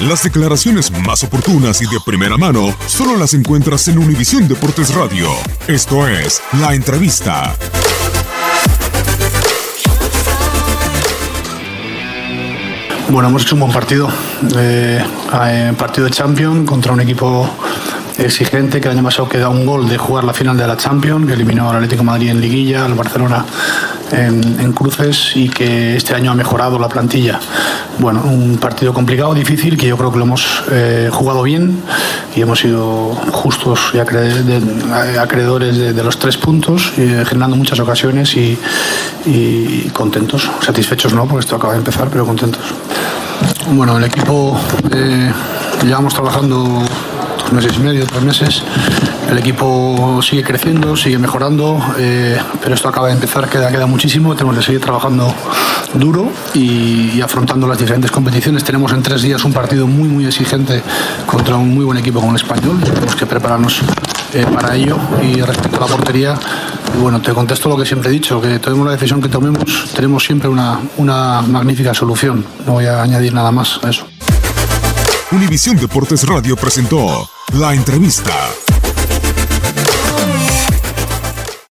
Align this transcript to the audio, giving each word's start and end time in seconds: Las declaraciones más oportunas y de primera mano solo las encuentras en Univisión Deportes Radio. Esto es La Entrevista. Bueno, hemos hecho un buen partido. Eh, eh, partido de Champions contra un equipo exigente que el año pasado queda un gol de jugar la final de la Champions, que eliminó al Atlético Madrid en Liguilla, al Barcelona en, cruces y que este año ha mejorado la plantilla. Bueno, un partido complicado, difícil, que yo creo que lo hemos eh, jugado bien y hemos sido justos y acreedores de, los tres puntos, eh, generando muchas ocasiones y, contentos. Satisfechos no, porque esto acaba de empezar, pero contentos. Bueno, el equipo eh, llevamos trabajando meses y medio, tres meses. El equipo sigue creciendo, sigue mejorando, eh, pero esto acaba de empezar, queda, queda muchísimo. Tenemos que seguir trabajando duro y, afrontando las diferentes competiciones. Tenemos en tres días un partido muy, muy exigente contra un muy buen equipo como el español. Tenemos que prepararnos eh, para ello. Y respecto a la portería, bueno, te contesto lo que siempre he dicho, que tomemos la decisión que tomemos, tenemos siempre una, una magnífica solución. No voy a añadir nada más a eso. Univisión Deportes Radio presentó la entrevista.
Las 0.00 0.22
declaraciones 0.22 0.90
más 0.90 1.24
oportunas 1.24 1.80
y 1.80 1.86
de 1.86 1.98
primera 2.04 2.36
mano 2.36 2.74
solo 2.86 3.16
las 3.16 3.32
encuentras 3.32 3.88
en 3.88 3.96
Univisión 3.96 4.46
Deportes 4.46 4.94
Radio. 4.94 5.30
Esto 5.66 6.06
es 6.06 6.42
La 6.60 6.74
Entrevista. 6.74 7.56
Bueno, 13.08 13.30
hemos 13.30 13.44
hecho 13.44 13.54
un 13.54 13.60
buen 13.62 13.72
partido. 13.72 14.10
Eh, 14.58 15.02
eh, 15.44 15.72
partido 15.78 16.04
de 16.04 16.10
Champions 16.10 16.68
contra 16.68 16.92
un 16.92 17.00
equipo 17.00 17.48
exigente 18.18 18.82
que 18.82 18.88
el 18.88 18.98
año 18.98 19.02
pasado 19.02 19.30
queda 19.30 19.48
un 19.48 19.64
gol 19.64 19.88
de 19.88 19.96
jugar 19.96 20.24
la 20.24 20.34
final 20.34 20.58
de 20.58 20.66
la 20.66 20.76
Champions, 20.76 21.26
que 21.26 21.32
eliminó 21.32 21.70
al 21.70 21.76
Atlético 21.76 22.04
Madrid 22.04 22.28
en 22.28 22.40
Liguilla, 22.42 22.84
al 22.84 22.92
Barcelona 22.92 23.46
en, 24.12 24.72
cruces 24.72 25.32
y 25.34 25.48
que 25.48 25.96
este 25.96 26.14
año 26.14 26.32
ha 26.32 26.34
mejorado 26.34 26.78
la 26.78 26.88
plantilla. 26.88 27.40
Bueno, 27.98 28.22
un 28.24 28.58
partido 28.58 28.92
complicado, 28.92 29.32
difícil, 29.32 29.78
que 29.78 29.86
yo 29.86 29.96
creo 29.96 30.12
que 30.12 30.18
lo 30.18 30.24
hemos 30.24 30.62
eh, 30.70 31.08
jugado 31.10 31.42
bien 31.42 31.82
y 32.34 32.42
hemos 32.42 32.60
sido 32.60 33.14
justos 33.32 33.92
y 33.94 33.98
acreedores 33.98 35.96
de, 35.96 36.04
los 36.04 36.18
tres 36.18 36.36
puntos, 36.36 36.92
eh, 36.98 37.24
generando 37.26 37.56
muchas 37.56 37.80
ocasiones 37.80 38.36
y, 38.36 38.58
contentos. 39.94 40.50
Satisfechos 40.60 41.14
no, 41.14 41.26
porque 41.26 41.44
esto 41.44 41.56
acaba 41.56 41.72
de 41.72 41.78
empezar, 41.78 42.08
pero 42.10 42.26
contentos. 42.26 42.62
Bueno, 43.70 43.96
el 43.96 44.04
equipo 44.04 44.58
eh, 44.92 45.32
llevamos 45.82 46.12
trabajando 46.12 46.82
meses 47.52 47.76
y 47.76 47.80
medio, 47.80 48.06
tres 48.06 48.22
meses. 48.22 48.62
El 49.30 49.38
equipo 49.38 50.20
sigue 50.22 50.42
creciendo, 50.42 50.96
sigue 50.96 51.18
mejorando, 51.18 51.80
eh, 51.98 52.38
pero 52.62 52.74
esto 52.74 52.88
acaba 52.88 53.08
de 53.08 53.14
empezar, 53.14 53.48
queda, 53.48 53.70
queda 53.70 53.86
muchísimo. 53.86 54.34
Tenemos 54.34 54.56
que 54.56 54.62
seguir 54.62 54.80
trabajando 54.80 55.32
duro 55.94 56.30
y, 56.54 57.20
afrontando 57.20 57.66
las 57.66 57.78
diferentes 57.78 58.10
competiciones. 58.10 58.62
Tenemos 58.62 58.92
en 58.92 59.02
tres 59.02 59.22
días 59.22 59.44
un 59.44 59.52
partido 59.52 59.86
muy, 59.86 60.08
muy 60.08 60.26
exigente 60.26 60.82
contra 61.26 61.56
un 61.56 61.74
muy 61.74 61.84
buen 61.84 61.98
equipo 61.98 62.20
como 62.20 62.32
el 62.32 62.36
español. 62.36 62.80
Tenemos 62.82 63.16
que 63.16 63.26
prepararnos 63.26 63.80
eh, 64.32 64.46
para 64.52 64.76
ello. 64.76 64.96
Y 65.22 65.40
respecto 65.40 65.78
a 65.78 65.80
la 65.80 65.86
portería, 65.86 66.34
bueno, 67.00 67.20
te 67.20 67.32
contesto 67.32 67.68
lo 67.68 67.76
que 67.76 67.84
siempre 67.84 68.10
he 68.10 68.12
dicho, 68.12 68.40
que 68.40 68.58
tomemos 68.58 68.86
la 68.86 68.92
decisión 68.92 69.20
que 69.20 69.28
tomemos, 69.28 69.64
tenemos 69.94 70.24
siempre 70.24 70.48
una, 70.48 70.80
una 70.98 71.42
magnífica 71.42 71.92
solución. 71.94 72.44
No 72.66 72.74
voy 72.74 72.86
a 72.86 73.02
añadir 73.02 73.32
nada 73.34 73.50
más 73.50 73.80
a 73.82 73.90
eso. 73.90 74.06
Univisión 75.32 75.76
Deportes 75.76 76.22
Radio 76.24 76.56
presentó 76.56 77.28
la 77.58 77.72
entrevista. 77.72 78.85